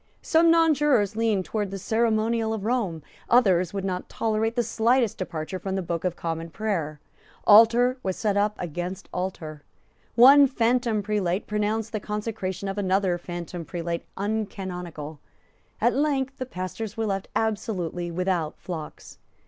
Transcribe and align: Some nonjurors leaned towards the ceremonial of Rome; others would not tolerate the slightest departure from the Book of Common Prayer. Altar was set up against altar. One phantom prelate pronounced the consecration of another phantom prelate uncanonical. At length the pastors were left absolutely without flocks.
Some 0.23 0.49
nonjurors 0.51 1.15
leaned 1.15 1.45
towards 1.45 1.69
the 1.69 1.77
ceremonial 1.77 2.55
of 2.55 2.65
Rome; 2.65 3.03
others 3.29 3.71
would 3.71 3.85
not 3.85 4.09
tolerate 4.09 4.55
the 4.55 4.63
slightest 4.63 5.19
departure 5.19 5.59
from 5.59 5.75
the 5.75 5.83
Book 5.83 6.03
of 6.03 6.15
Common 6.15 6.49
Prayer. 6.49 6.99
Altar 7.45 7.99
was 8.01 8.15
set 8.15 8.35
up 8.35 8.55
against 8.57 9.09
altar. 9.13 9.61
One 10.15 10.47
phantom 10.47 11.03
prelate 11.03 11.45
pronounced 11.45 11.91
the 11.91 11.99
consecration 11.99 12.67
of 12.67 12.79
another 12.79 13.19
phantom 13.19 13.63
prelate 13.63 14.05
uncanonical. 14.17 15.19
At 15.79 15.93
length 15.93 16.37
the 16.39 16.47
pastors 16.47 16.97
were 16.97 17.05
left 17.05 17.27
absolutely 17.35 18.09
without 18.09 18.57
flocks. 18.57 19.19